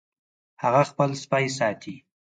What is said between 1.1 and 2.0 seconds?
سپی ساتي